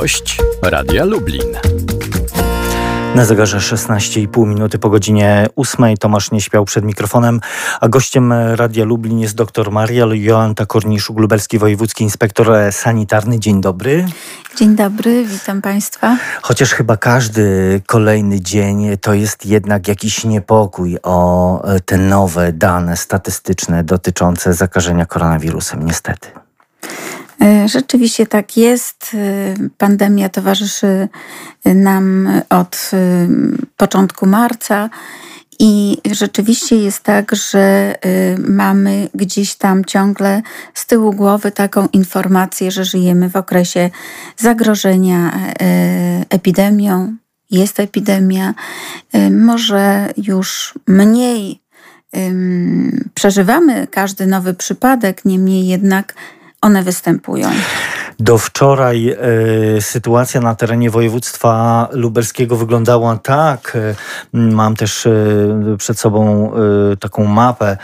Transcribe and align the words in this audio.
Gość 0.00 0.38
Radia 0.62 1.04
Lublin. 1.04 1.42
Na 3.14 3.24
zegarze 3.24 3.58
16,5 3.58 4.46
minuty 4.46 4.78
po 4.78 4.90
godzinie 4.90 5.46
8 5.56 5.96
Tomasz 5.96 6.30
nie 6.30 6.40
śpiał 6.40 6.64
przed 6.64 6.84
mikrofonem, 6.84 7.40
a 7.80 7.88
gościem 7.88 8.32
Radia 8.32 8.84
Lublin 8.84 9.18
jest 9.18 9.34
dr 9.34 9.70
Maria 9.70 10.06
Joanta 10.12 10.66
Korniszuk, 10.66 11.18
lubelski 11.18 11.58
wojewódzki 11.58 12.04
inspektor 12.04 12.52
sanitarny. 12.70 13.38
Dzień 13.38 13.60
dobry. 13.60 14.06
Dzień 14.56 14.76
dobry, 14.76 15.24
witam 15.24 15.62
Państwa. 15.62 16.16
Chociaż 16.42 16.70
chyba 16.70 16.96
każdy 16.96 17.80
kolejny 17.86 18.40
dzień 18.40 18.98
to 19.00 19.14
jest 19.14 19.46
jednak 19.46 19.88
jakiś 19.88 20.24
niepokój 20.24 20.98
o 21.02 21.62
te 21.84 21.98
nowe 21.98 22.52
dane 22.52 22.96
statystyczne 22.96 23.84
dotyczące 23.84 24.54
zakażenia 24.54 25.06
koronawirusem, 25.06 25.86
niestety. 25.86 26.47
E, 27.42 27.68
rzeczywiście 27.68 28.26
tak 28.26 28.56
jest. 28.56 29.14
E, 29.14 29.54
pandemia 29.78 30.28
towarzyszy 30.28 31.08
nam 31.64 32.28
od 32.50 32.90
e, 32.92 33.28
początku 33.76 34.26
marca. 34.26 34.90
I 35.60 35.98
rzeczywiście 36.12 36.76
jest 36.76 37.00
tak, 37.02 37.34
że 37.34 37.94
mamy 38.48 39.08
gdzieś 39.14 39.54
tam 39.54 39.84
ciągle 39.84 40.42
z 40.74 40.86
tyłu 40.86 41.12
głowy 41.12 41.50
taką 41.50 41.88
informację, 41.92 42.70
że 42.70 42.84
żyjemy 42.84 43.30
w 43.30 43.36
okresie 43.36 43.90
zagrożenia 44.36 45.40
epidemią. 46.30 47.16
Jest 47.50 47.80
epidemia, 47.80 48.54
może 49.30 50.12
już 50.16 50.74
mniej 50.86 51.60
przeżywamy 53.14 53.86
każdy 53.86 54.26
nowy 54.26 54.54
przypadek, 54.54 55.24
niemniej 55.24 55.66
jednak 55.66 56.14
one 56.62 56.82
występują. 56.82 57.50
Do 58.20 58.38
wczoraj 58.38 59.08
e, 59.08 59.16
sytuacja 59.80 60.40
na 60.40 60.54
terenie 60.54 60.90
województwa 60.90 61.88
lubelskiego 61.92 62.56
wyglądała 62.56 63.16
tak. 63.16 63.76
E, 63.76 63.94
mam 64.32 64.76
też 64.76 65.06
e, 65.06 65.10
przed 65.78 65.98
sobą 65.98 66.28
taką 67.00 67.24
mapę 67.24 67.76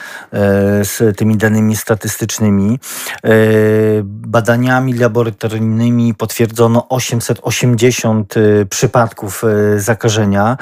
z 0.83 1.17
tymi 1.17 1.37
danymi 1.37 1.77
statystycznymi. 1.77 2.79
Badaniami 4.05 4.95
laboratoryjnymi 4.95 6.15
potwierdzono 6.15 6.89
880 6.89 8.35
przypadków 8.71 9.43
zakażenia, 9.77 10.57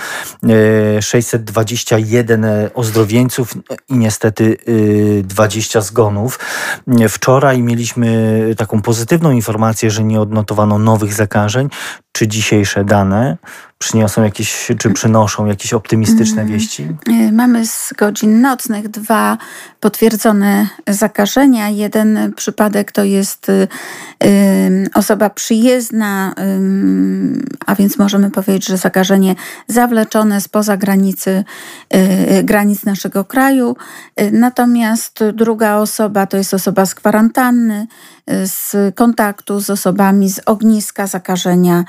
621 1.00 2.46
ozdrowieńców 2.74 3.54
i 3.88 3.96
niestety 3.96 4.56
20 5.22 5.80
zgonów. 5.80 6.38
Wczoraj 7.08 7.62
mieliśmy 7.62 8.40
taką 8.56 8.82
pozytywną 8.82 9.30
informację, 9.30 9.61
informację, 9.62 9.90
że 9.90 10.04
nie 10.04 10.20
odnotowano 10.20 10.78
nowych 10.78 11.14
zakażeń. 11.14 11.68
Czy 12.12 12.28
dzisiejsze 12.28 12.84
dane 12.84 13.36
przyniosą 13.82 14.22
jakieś, 14.22 14.68
czy 14.78 14.90
przynoszą 14.90 15.46
jakieś 15.46 15.72
optymistyczne 15.72 16.42
mm. 16.42 16.52
wieści? 16.52 16.88
E, 17.08 17.32
mamy 17.32 17.66
z 17.66 17.92
godzin 17.98 18.40
nocnych 18.40 18.88
dwa 18.88 19.38
potwierdzone 19.80 20.66
zakażenia. 20.88 21.68
Jeden 21.68 22.32
przypadek 22.36 22.92
to 22.92 23.04
jest 23.04 23.48
y, 23.48 23.68
y, 24.24 24.86
osoba 24.94 25.30
przyjezdna, 25.30 26.34
y, 26.38 27.62
a 27.66 27.74
więc 27.74 27.98
możemy 27.98 28.30
powiedzieć, 28.30 28.66
że 28.66 28.76
zakażenie 28.76 29.34
zawleczone 29.66 30.40
spoza 30.40 30.76
granicy, 30.76 31.44
y, 31.94 32.42
granic 32.42 32.84
naszego 32.84 33.24
kraju. 33.24 33.76
Y, 34.20 34.30
natomiast 34.32 35.24
druga 35.32 35.76
osoba 35.76 36.26
to 36.26 36.36
jest 36.36 36.54
osoba 36.54 36.86
z 36.86 36.94
kwarantanny, 36.94 37.86
y, 38.30 38.46
z 38.46 38.94
kontaktu 38.94 39.60
z 39.60 39.70
osobami 39.70 40.30
z 40.30 40.40
ogniska 40.46 41.06
zakażenia, 41.06 41.84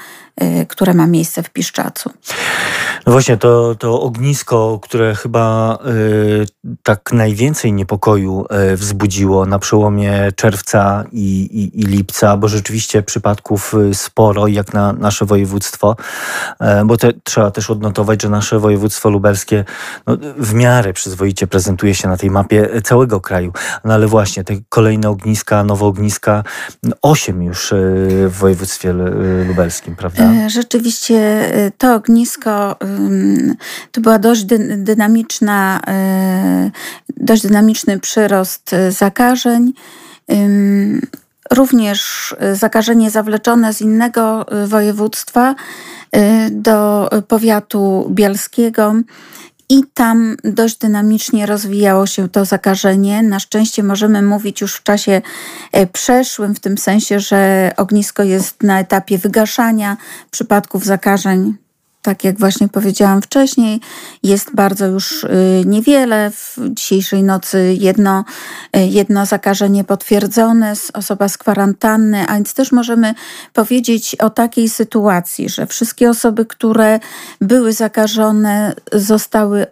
które 0.68 0.94
ma 0.94 1.08
miejsce 1.08 1.44
w 1.44 1.50
Piszczaku. 1.50 2.10
No 3.06 3.12
właśnie, 3.12 3.38
to, 3.38 3.76
to 3.76 4.02
ognisko, 4.02 4.80
które 4.84 5.16
chyba 5.16 5.78
y, 5.88 6.46
tak 6.84 7.14
najwięcej 7.14 7.74
niepokoju 7.74 8.46
y, 8.74 8.78
wzbudziło 8.78 9.46
na 9.46 9.60
przełomie 9.60 10.32
czerwca 10.36 11.04
i, 11.12 11.42
i, 11.42 11.80
i, 11.80 11.84
lipca, 11.84 12.38
bo 12.38 12.48
rzeczywiście 12.48 13.04
przypadków 13.04 13.74
y, 13.74 13.96
sporo, 13.96 14.48
jak 14.48 14.74
na 14.74 14.94
nasze 14.94 15.26
województwo, 15.26 15.96
y, 16.62 16.66
bo 16.86 16.98
te, 16.98 17.14
trzeba 17.24 17.52
też 17.52 17.70
odnotować, 17.70 18.22
że 18.22 18.30
nasze 18.30 18.60
województwo 18.60 19.10
lubelskie 19.10 19.66
no, 20.08 20.18
w 20.38 20.54
miarę 20.54 20.94
przyzwoicie 20.94 21.48
prezentuje 21.48 21.96
się 21.96 22.08
na 22.08 22.18
tej 22.18 22.32
mapie 22.32 22.82
całego 22.84 23.22
kraju. 23.22 23.54
No 23.84 23.94
ale 23.94 24.08
właśnie, 24.08 24.44
te 24.44 24.54
kolejne 24.70 25.10
ogniska, 25.10 25.64
nowe 25.64 25.86
ogniska, 25.86 26.44
osiem 27.02 27.44
już 27.44 27.72
y, 27.72 27.76
w 28.30 28.38
województwie 28.38 28.90
y, 28.90 29.46
lubelskim, 29.48 29.96
prawda? 29.96 30.50
Rzeczywiście 30.50 31.52
to 31.78 31.96
ognisko 31.96 32.76
to 33.92 34.02
była 34.02 34.20
dość 34.20 34.46
dynamiczna, 34.78 35.82
e, 35.88 36.72
dość 37.18 37.42
dynamiczny 37.42 38.00
przyrost 38.00 38.74
e, 38.74 38.92
zakażeń. 38.92 39.74
Również 41.52 42.36
zakażenie 42.54 43.12
zawleczone 43.12 43.74
z 43.74 43.82
innego 43.82 44.52
e, 44.52 44.68
województwa 44.68 45.56
do 46.52 47.10
powiatu 47.28 48.08
bielskiego. 48.12 48.96
I 49.70 49.84
tam 49.94 50.38
dość 50.44 50.78
dynamicznie 50.78 51.46
rozwijało 51.46 52.06
się 52.06 52.30
to 52.30 52.46
zakażenie. 52.46 53.24
Na 53.24 53.40
szczęście 53.40 53.84
możemy 53.84 54.22
mówić 54.22 54.62
już 54.62 54.76
w 54.76 54.84
czasie 54.84 55.22
przeszłym, 55.94 56.56
w 56.56 56.60
tym 56.60 56.78
sensie, 56.78 57.20
że 57.20 57.72
ognisko 57.78 58.24
jest 58.24 58.64
na 58.64 58.80
etapie 58.80 59.18
wygaszania 59.18 59.98
przypadków 60.32 60.86
zakażeń 60.86 61.56
tak 62.04 62.24
jak 62.24 62.40
właśnie 62.40 62.68
powiedziałam 62.68 63.22
wcześniej, 63.22 63.80
jest 64.24 64.56
bardzo 64.56 64.86
już 64.86 65.24
y, 65.24 65.30
niewiele. 65.66 66.32
W 66.32 66.58
dzisiejszej 66.70 67.24
nocy 67.24 67.76
jedno, 67.80 68.26
y, 68.78 68.80
jedno 68.80 69.26
zakażenie 69.26 69.84
potwierdzone, 69.84 70.74
osoba 70.94 71.30
z 71.30 71.38
kwarantanny, 71.38 72.28
a 72.28 72.34
więc 72.34 72.54
też 72.54 72.72
możemy 72.72 73.14
powiedzieć 73.54 74.16
o 74.16 74.30
takiej 74.30 74.70
sytuacji, 74.70 75.50
że 75.50 75.68
wszystkie 75.68 76.10
osoby, 76.10 76.46
które 76.46 77.00
były 77.42 77.74
zakażone, 77.74 78.74
zostały 78.94 79.62
y, 79.62 79.68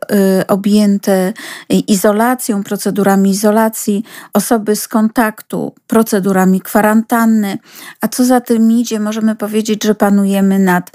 objęte 0.48 1.34
izolacją, 1.70 2.64
procedurami 2.64 3.30
izolacji, 3.30 4.04
osoby 4.34 4.76
z 4.76 4.88
kontaktu, 4.88 5.74
procedurami 5.88 6.62
kwarantanny, 6.62 7.58
a 8.02 8.08
co 8.08 8.26
za 8.26 8.42
tym 8.42 8.72
idzie, 8.72 9.00
możemy 9.00 9.36
powiedzieć, 9.36 9.84
że 9.84 9.96
panujemy 9.96 10.60
nad 10.60 10.92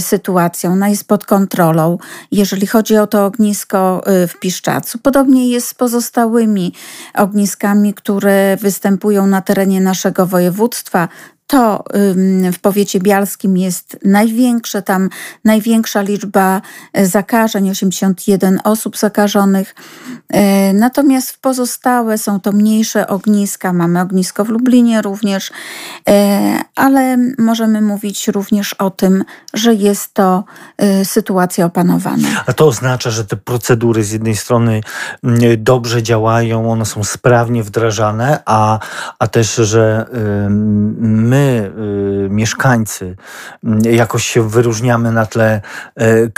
sytuacją 0.00 0.77
ona 0.78 0.88
jest 0.88 1.08
pod 1.08 1.26
kontrolą, 1.26 1.98
jeżeli 2.30 2.66
chodzi 2.66 2.96
o 2.96 3.06
to 3.06 3.26
ognisko 3.26 4.02
y, 4.24 4.26
w 4.26 4.40
Piszczacu. 4.40 4.98
Podobnie 4.98 5.50
jest 5.50 5.68
z 5.68 5.74
pozostałymi 5.74 6.72
ogniskami, 7.14 7.94
które 7.94 8.56
występują 8.56 9.26
na 9.26 9.42
terenie 9.42 9.80
naszego 9.80 10.26
województwa. 10.26 11.08
To 11.48 11.84
w 12.52 12.58
powiecie 12.58 13.00
bialskim 13.00 13.56
jest 13.56 13.98
największe, 14.04 14.82
tam 14.82 15.08
największa 15.44 16.02
liczba 16.02 16.60
e, 16.92 17.06
zakażeń, 17.06 17.70
81 17.70 18.60
osób 18.64 18.96
zakażonych. 18.96 19.74
E, 20.28 20.72
natomiast 20.72 21.30
w 21.30 21.38
pozostałe 21.38 22.18
są 22.18 22.40
to 22.40 22.52
mniejsze 22.52 23.06
ogniska. 23.06 23.72
Mamy 23.72 24.00
ognisko 24.00 24.44
w 24.44 24.48
Lublinie 24.48 25.02
również, 25.02 25.50
e, 26.08 26.60
ale 26.76 27.16
możemy 27.38 27.80
mówić 27.80 28.28
również 28.28 28.72
o 28.72 28.90
tym, 28.90 29.24
że 29.54 29.74
jest 29.74 30.14
to 30.14 30.44
sytuacja 31.04 31.66
opanowana. 31.66 32.28
A 32.46 32.52
to 32.52 32.66
oznacza, 32.66 33.10
że 33.10 33.24
te 33.24 33.36
procedury 33.36 34.04
z 34.04 34.12
jednej 34.12 34.36
strony 34.36 34.80
dobrze 35.58 36.02
działają, 36.02 36.72
one 36.72 36.86
są 36.86 37.04
sprawnie 37.04 37.62
wdrażane, 37.62 38.42
a, 38.46 38.78
a 39.18 39.26
też, 39.26 39.54
że 39.54 40.06
my 40.98 41.37
my, 41.38 41.72
y, 42.26 42.28
mieszkańcy, 42.30 43.16
y, 43.86 43.92
jakoś 43.92 44.24
się 44.24 44.48
wyróżniamy 44.48 45.12
na 45.12 45.26
tle 45.26 45.60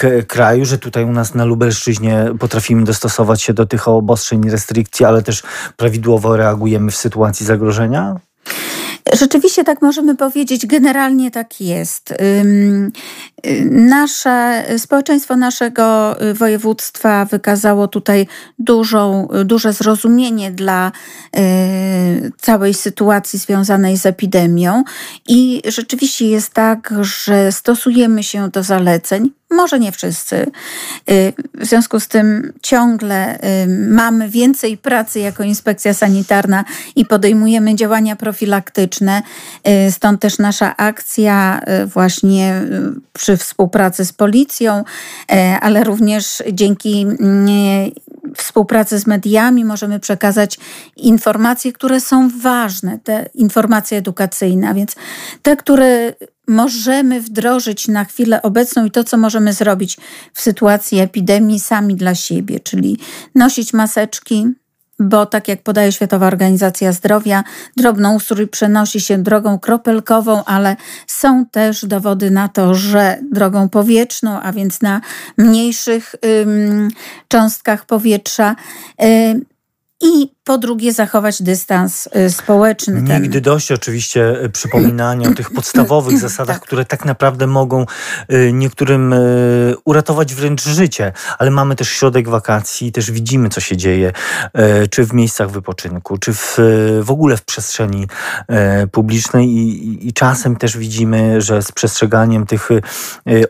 y, 0.05 0.25
kraju, 0.29 0.65
że 0.65 0.79
tutaj 0.79 1.05
u 1.05 1.13
nas 1.13 1.35
na 1.35 1.45
Lubelszczyźnie 1.45 2.33
potrafimy 2.39 2.85
dostosować 2.85 3.43
się 3.43 3.55
do 3.55 3.67
tych 3.67 3.89
obostrzeń, 3.89 4.51
restrykcji, 4.51 5.07
ale 5.07 5.23
też 5.23 5.43
prawidłowo 5.77 6.37
reagujemy 6.37 6.91
w 6.91 6.97
sytuacji 6.97 7.47
zagrożenia? 7.47 8.21
Rzeczywiście 9.13 9.65
tak 9.65 9.83
możemy 9.83 10.17
powiedzieć, 10.17 10.67
generalnie 10.67 11.31
tak 11.31 11.61
jest. 11.61 12.15
Nasze 13.71 14.65
społeczeństwo 14.79 15.37
naszego 15.37 16.17
województwa 16.35 17.25
wykazało 17.25 17.89
tutaj 17.89 18.27
dużą, 18.59 19.29
duże 19.45 19.73
zrozumienie 19.73 20.51
dla 20.51 20.93
y, 21.37 22.33
całej 22.39 22.75
sytuacji 22.75 23.39
związanej 23.39 23.97
z 23.97 24.07
epidemią 24.07 24.85
i 25.29 25.63
rzeczywiście 25.65 26.29
jest 26.29 26.53
tak, 26.53 26.95
że 27.01 27.53
stosujemy 27.53 28.23
się 28.23 28.49
do 28.49 28.63
zaleceń 28.63 29.40
może 29.51 29.81
nie 29.81 29.93
wszyscy. 29.93 30.47
Y, 31.11 31.33
w 31.55 31.67
związku 31.67 32.01
z 32.01 32.09
tym 32.09 32.53
ciągle 32.63 33.37
y, 33.37 33.67
mamy 33.89 34.29
więcej 34.29 34.77
pracy 34.77 35.21
jako 35.21 35.43
inspekcja 35.43 35.95
sanitarna 35.95 36.65
i 36.97 37.05
podejmujemy 37.05 37.75
działania 37.75 38.17
profilaktyczne. 38.17 39.23
Y, 39.89 39.93
stąd 39.93 40.21
też 40.21 40.39
nasza 40.39 40.77
akcja 40.77 41.61
właśnie 41.87 42.61
przy 43.13 43.37
współpracy 43.37 44.05
z 44.05 44.13
policją, 44.13 44.85
ale 45.61 45.85
również 45.85 46.43
dzięki 46.53 47.03
mm, 47.03 47.91
współpracy 48.37 48.99
z 48.99 49.07
mediami 49.07 49.65
możemy 49.65 50.01
przekazać 50.01 50.59
informacje, 50.97 51.73
które 51.73 52.01
są 52.01 52.29
ważne, 52.41 52.99
te 52.99 53.29
informacje 53.35 53.99
edukacyjne, 53.99 54.69
a 54.69 54.75
więc 54.75 54.97
te, 55.43 55.57
które 55.57 56.13
możemy 56.49 57.21
wdrożyć 57.21 57.89
na 57.89 58.05
chwilę 58.05 58.43
obecną 58.43 58.85
i 58.85 58.91
to, 58.91 59.05
co 59.05 59.17
możemy 59.17 59.53
zrobić 59.53 59.97
w 60.33 60.41
sytuacji 60.41 60.99
epidemii 60.99 61.61
sami 61.61 61.97
dla 61.97 62.15
siebie, 62.15 62.61
czyli 62.61 62.99
nosić 63.35 63.73
maseczki, 63.73 64.47
bo 65.01 65.27
tak 65.27 65.49
jak 65.49 65.63
podaje 65.63 65.93
Światowa 65.93 66.27
Organizacja 66.27 66.93
Zdrowia, 66.93 67.45
drobnoustrój 67.77 68.49
przenosi 68.49 69.01
się 69.01 69.19
drogą 69.19 69.59
kropelkową, 69.59 70.45
ale 70.45 70.77
są 71.07 71.47
też 71.47 71.85
dowody 71.87 72.31
na 72.31 72.49
to, 72.49 72.75
że 72.75 73.19
drogą 73.33 73.69
powietrzną, 73.69 74.41
a 74.41 74.53
więc 74.53 74.81
na 74.81 75.01
mniejszych 75.39 76.15
ym, 76.43 76.89
cząstkach 77.29 77.87
powietrza. 77.87 78.57
Ym, 79.05 79.45
i 80.01 80.35
po 80.45 80.59
drugie 80.59 80.93
zachować 80.93 81.43
dystans 81.43 82.09
y, 82.17 82.31
społeczny. 82.31 83.03
Nigdy 83.03 83.29
ten... 83.29 83.43
dość 83.43 83.73
oczywiście 83.73 84.45
y, 84.45 84.51
przypominania 84.51 85.29
o 85.31 85.35
tych 85.35 85.51
podstawowych 85.51 86.19
zasadach, 86.19 86.57
tak. 86.57 86.67
które 86.67 86.85
tak 86.85 87.05
naprawdę 87.05 87.47
mogą 87.47 87.87
y, 88.33 88.53
niektórym 88.53 89.15
uratować 89.85 90.35
wręcz 90.35 90.65
życie, 90.65 91.13
ale 91.39 91.51
mamy 91.51 91.77
też 91.77 91.89
środek 91.89 92.29
wakacji, 92.29 92.93
też 92.93 93.11
widzimy 93.11 93.49
co 93.49 93.61
się 93.61 93.77
dzieje, 93.77 94.13
czy 94.91 95.05
w 95.05 95.13
miejscach 95.13 95.51
wypoczynku, 95.51 96.19
czy 96.19 96.35
w, 96.35 96.57
w 97.03 97.11
ogóle 97.11 97.37
w 97.37 97.43
przestrzeni 97.43 98.07
publicznej 98.93 99.49
i, 99.49 100.09
i 100.09 100.13
czasem 100.13 100.57
też 100.57 100.79
widzimy, 100.79 101.41
że 101.41 101.63
z 101.63 101.73
przestrzeganiem 101.73 102.47
tych 102.47 102.69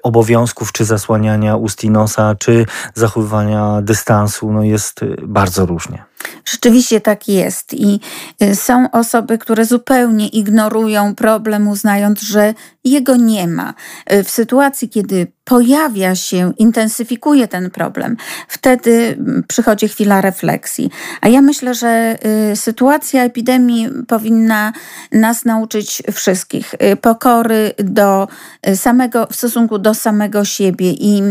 obowiązków, 0.02 0.72
czy 0.72 0.84
zasłaniania 0.84 1.56
ust 1.56 1.84
i 1.84 1.90
nosa, 1.90 2.34
czy 2.34 2.66
zachowywania 2.94 3.82
dystansu, 3.82 4.52
no 4.52 4.62
jest 4.62 5.00
bardzo 5.22 5.66
różnie. 5.66 6.09
Rzeczywiście 6.44 7.00
tak 7.00 7.28
jest. 7.28 7.74
I 7.74 8.00
y, 8.42 8.56
są 8.56 8.90
osoby, 8.90 9.38
które 9.38 9.64
zupełnie 9.64 10.28
ignorują 10.28 11.14
problem, 11.14 11.68
uznając, 11.68 12.20
że 12.20 12.54
jego 12.84 13.16
nie 13.16 13.46
ma. 13.46 13.74
Y, 14.12 14.24
w 14.24 14.30
sytuacji, 14.30 14.88
kiedy 14.88 15.26
pojawia 15.44 16.14
się, 16.14 16.52
intensyfikuje 16.58 17.48
ten 17.48 17.70
problem, 17.70 18.16
wtedy 18.48 19.16
mm, 19.18 19.44
przychodzi 19.48 19.88
chwila 19.88 20.20
refleksji. 20.20 20.90
A 21.20 21.28
ja 21.28 21.42
myślę, 21.42 21.74
że 21.74 22.18
y, 22.52 22.56
sytuacja 22.56 23.24
epidemii 23.24 23.88
powinna 24.08 24.72
nas 25.12 25.44
nauczyć 25.44 26.02
wszystkich 26.12 26.74
pokory 27.00 27.74
do 27.78 28.28
samego, 28.74 29.26
w 29.26 29.36
stosunku 29.36 29.78
do 29.78 29.94
samego 29.94 30.44
siebie 30.44 30.90
i 30.92 31.22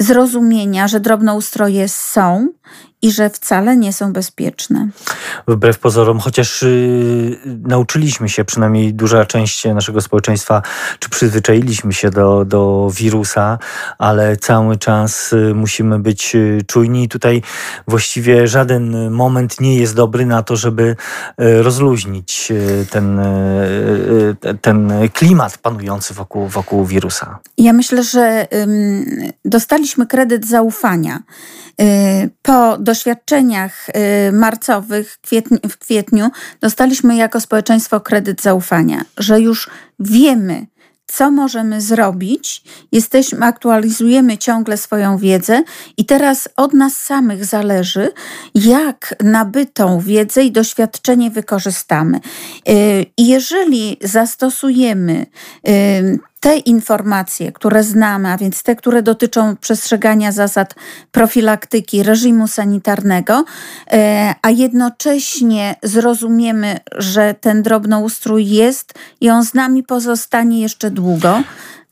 zrozumienia, 0.00 0.88
że 0.88 1.00
drobnoustroje 1.00 1.88
są 1.88 2.48
i 3.02 3.12
że 3.12 3.30
wcale 3.30 3.76
nie 3.76 3.92
są 3.92 4.12
bezpieczne. 4.12 4.88
Wbrew 5.48 5.78
pozorom, 5.78 6.18
chociaż 6.18 6.62
yy, 6.62 7.38
nauczyliśmy 7.68 8.28
się, 8.28 8.44
przynajmniej 8.44 8.94
duża 8.94 9.24
część 9.24 9.64
naszego 9.64 10.00
społeczeństwa, 10.00 10.62
czy 10.98 11.08
przyzwyczailiśmy 11.08 11.92
się 11.92 12.10
do, 12.10 12.44
do 12.44 12.90
wirusa, 12.94 13.58
ale 13.98 14.36
cały 14.36 14.76
czas 14.76 15.32
yy, 15.32 15.54
musimy 15.54 15.98
być 15.98 16.34
yy, 16.34 16.62
czujni 16.66 17.04
i 17.04 17.08
tutaj 17.08 17.42
właściwie 17.88 18.48
żaden 18.48 19.10
moment 19.10 19.60
nie 19.60 19.76
jest 19.76 19.94
dobry 19.94 20.26
na 20.26 20.42
to, 20.42 20.56
żeby 20.56 20.96
yy, 21.38 21.62
rozluźnić 21.62 22.52
ten, 22.90 23.20
ten 24.60 24.92
klimat 25.12 25.58
panujący 25.58 26.14
wokół, 26.14 26.48
wokół 26.48 26.84
wirusa. 26.84 27.38
Ja 27.58 27.72
myślę, 27.72 28.02
że 28.02 28.46
dostaliśmy 29.44 30.06
kredyt 30.06 30.46
zaufania 30.46 31.22
po 32.42 32.78
doświadczeniach 32.88 33.88
y, 33.88 34.32
marcowych 34.32 35.18
w 35.70 35.78
kwietniu 35.78 36.30
dostaliśmy 36.60 37.16
jako 37.16 37.40
społeczeństwo 37.40 38.00
kredyt 38.00 38.42
zaufania, 38.42 39.04
że 39.16 39.40
już 39.40 39.70
wiemy, 39.98 40.66
co 41.06 41.30
możemy 41.30 41.80
zrobić. 41.80 42.62
Jesteśmy, 42.92 43.46
aktualizujemy 43.46 44.38
ciągle 44.38 44.76
swoją 44.76 45.18
wiedzę 45.18 45.62
i 45.96 46.04
teraz 46.04 46.48
od 46.56 46.72
nas 46.72 46.96
samych 46.96 47.44
zależy, 47.44 48.12
jak 48.54 49.14
nabytą 49.22 50.00
wiedzę 50.00 50.44
i 50.44 50.52
doświadczenie 50.52 51.30
wykorzystamy. 51.30 52.20
Y, 52.68 53.06
jeżeli 53.18 53.96
zastosujemy 54.02 55.26
te 56.40 56.56
informacje, 56.56 57.52
które 57.52 57.82
znamy, 57.84 58.28
a 58.28 58.36
więc 58.36 58.62
te, 58.62 58.76
które 58.76 59.02
dotyczą 59.02 59.56
przestrzegania 59.56 60.32
zasad 60.32 60.74
profilaktyki, 61.12 62.02
reżimu 62.02 62.48
sanitarnego, 62.48 63.44
e, 63.92 64.34
a 64.42 64.50
jednocześnie 64.50 65.76
zrozumiemy, 65.82 66.80
że 66.96 67.34
ten 67.40 67.62
drobnoustrój 67.62 68.48
jest 68.48 68.94
i 69.20 69.30
on 69.30 69.44
z 69.44 69.54
nami 69.54 69.82
pozostanie 69.82 70.60
jeszcze 70.60 70.90
długo, 70.90 71.42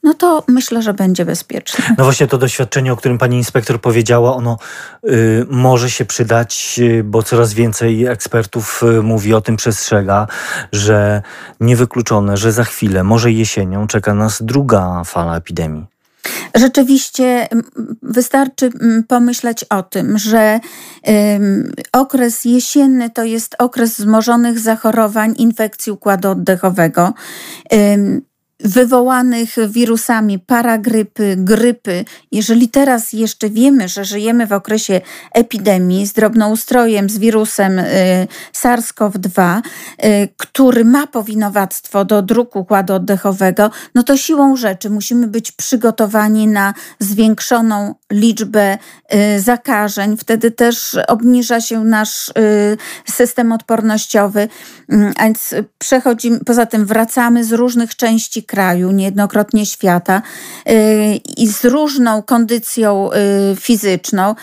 no 0.07 0.15
to 0.15 0.45
myślę, 0.49 0.83
że 0.83 0.95
będzie 0.95 1.25
bezpieczne. 1.25 1.85
No 1.99 2.05
właśnie 2.05 2.27
to 2.27 2.39
doświadczenie, 2.39 2.93
o 2.93 2.97
którym 2.97 3.19
pani 3.19 3.37
inspektor 3.37 3.81
powiedziała, 3.81 4.35
ono 4.35 4.59
y, 5.05 5.47
może 5.51 5.91
się 5.91 6.05
przydać, 6.05 6.81
y, 6.83 7.05
bo 7.05 7.23
coraz 7.23 7.55
więcej 7.55 8.07
ekspertów 8.07 8.83
y, 8.83 9.03
mówi 9.03 9.35
o 9.35 9.41
tym, 9.41 9.57
przestrzega, 9.57 10.27
że 10.73 11.23
niewykluczone, 11.61 12.37
że 12.37 12.53
za 12.53 12.65
chwilę, 12.65 13.05
może 13.05 13.33
jesienią, 13.33 13.87
czeka 13.87 14.15
nas 14.15 14.43
druga 14.43 15.03
fala 15.05 15.37
epidemii. 15.37 15.87
Rzeczywiście 16.55 17.49
wystarczy 18.03 18.71
pomyśleć 19.09 19.65
o 19.65 19.83
tym, 19.83 20.19
że 20.19 20.61
okres 21.93 22.45
jesienny 22.45 23.11
to 23.11 23.25
jest 23.25 23.57
okres 23.59 23.99
wzmożonych 23.99 24.59
zachorowań 24.59 25.35
infekcji 25.39 25.93
układu 25.93 26.31
oddechowego 26.31 27.13
wywołanych 28.61 29.57
wirusami 29.69 30.39
paragrypy, 30.39 31.37
grypy, 31.39 32.05
jeżeli 32.33 32.69
teraz 32.69 33.13
jeszcze 33.13 33.51
wiemy, 33.51 33.89
że 33.89 34.05
żyjemy 34.05 34.47
w 34.47 34.53
okresie 34.53 35.01
epidemii 35.33 36.07
z 36.07 36.13
drobnoustrojem, 36.13 37.11
z 37.11 37.19
wirusem 37.19 37.79
y, 37.79 37.85
SARS-CoV-2, 38.53 39.61
y, 40.05 40.29
który 40.37 40.85
ma 40.85 41.07
powinowactwo 41.07 42.05
do 42.05 42.23
druku 42.23 42.59
układu 42.59 42.95
oddechowego, 42.95 43.71
no 43.95 44.03
to 44.03 44.17
siłą 44.17 44.57
rzeczy 44.57 44.91
musimy 44.91 45.27
być 45.27 45.53
przygotowani 45.53 46.47
na 46.47 46.75
zwiększoną 46.99 47.95
liczbę 48.13 48.79
y, 49.37 49.41
zakażeń. 49.41 50.17
Wtedy 50.17 50.51
też 50.51 50.99
obniża 51.09 51.61
się 51.61 51.85
nasz 51.85 52.33
system 53.13 53.53
odpornościowy, 53.53 54.49
mm, 54.89 55.13
więc 55.21 55.55
przechodzimy, 55.79 56.41
poza 56.47 56.67
tym 56.67 56.87
wracamy 56.87 57.45
z 57.45 57.53
różnych 57.53 57.97
części 57.97 58.46
kraju, 58.47 58.93
niejednokrotnie 58.93 59.67
świata 59.67 60.23
y, 60.71 60.73
i 61.37 61.49
z 61.49 61.65
różną 61.65 62.23
kondycją 62.23 63.11
y, 63.13 63.57
fizyczną. 63.57 64.35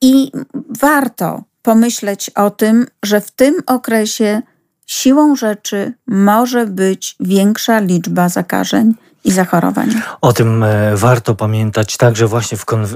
I 0.00 0.32
warto 0.80 1.42
pomyśleć 1.62 2.30
o 2.30 2.50
tym, 2.50 2.86
że 3.02 3.20
w 3.20 3.30
tym 3.30 3.54
okresie 3.66 4.42
siłą 4.86 5.36
rzeczy 5.36 5.92
może 6.06 6.66
być 6.66 7.16
większa 7.20 7.80
liczba 7.80 8.28
zakażeń 8.28 8.94
i 9.24 9.32
zachorowań. 9.32 9.90
O 10.20 10.32
tym 10.32 10.62
e, 10.62 10.96
warto 10.96 11.34
pamiętać 11.34 11.96
także 11.96 12.26
właśnie 12.26 12.58
w, 12.58 12.64
kon, 12.64 12.84
e, 12.84 12.88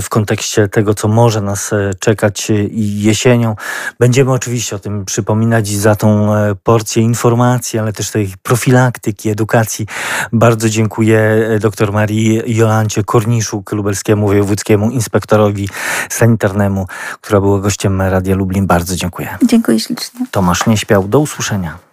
w 0.00 0.06
kontekście 0.08 0.68
tego, 0.68 0.94
co 0.94 1.08
może 1.08 1.40
nas 1.40 1.72
e, 1.72 1.90
czekać 1.98 2.52
jesienią. 2.72 3.56
Będziemy 3.98 4.32
oczywiście 4.32 4.76
o 4.76 4.78
tym 4.78 5.04
przypominać 5.04 5.68
za 5.68 5.96
tą 5.96 6.28
porcję 6.62 7.02
informacji, 7.02 7.78
ale 7.78 7.92
też 7.92 8.10
tej 8.10 8.34
profilaktyki, 8.42 9.28
edukacji. 9.28 9.86
Bardzo 10.32 10.68
dziękuję 10.68 11.48
dr 11.60 11.92
Marii 11.92 12.56
Jolancie 12.56 13.04
Korniszuk, 13.04 13.72
lubelskiemu 13.72 14.26
wojewódzkiemu 14.26 14.90
inspektorowi 14.90 15.68
sanitarnemu, 16.10 16.86
która 17.20 17.40
była 17.40 17.60
gościem 17.60 18.02
Radia 18.02 18.36
Lublin. 18.36 18.66
Bardzo 18.66 18.96
dziękuję. 18.96 19.38
Dziękuję 19.44 19.80
ślicznie. 19.80 20.26
Tomasz 20.30 20.66
Nieśpiał, 20.66 21.08
do 21.08 21.20
usłyszenia. 21.20 21.85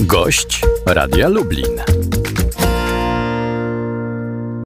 Gość 0.00 0.60
Radia 0.86 1.28
Lublin. 1.28 2.15